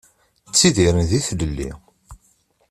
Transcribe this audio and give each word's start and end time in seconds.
Ttidiren 0.49 1.05
di 1.09 1.19
tlelli. 1.27 1.69